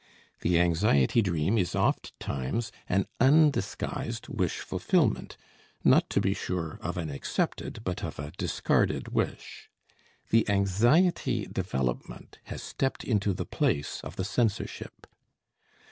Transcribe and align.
The 0.39 0.59
anxiety 0.59 1.21
dream 1.21 1.59
is 1.59 1.75
ofttimes 1.75 2.71
an 2.89 3.05
undisguised 3.19 4.29
wish 4.29 4.57
fulfillment, 4.61 5.37
not, 5.83 6.09
to 6.09 6.19
be 6.19 6.33
sure, 6.33 6.79
of 6.81 6.97
an 6.97 7.11
accepted, 7.11 7.81
but 7.83 8.03
of 8.03 8.17
a 8.17 8.31
discarded 8.35 9.09
wish. 9.09 9.69
The 10.31 10.49
anxiety 10.49 11.45
development 11.45 12.39
has 12.45 12.63
stepped 12.63 13.03
into 13.03 13.31
the 13.31 13.45
place 13.45 14.01
of 14.03 14.15
the 14.15 14.25
censorship. 14.25 15.05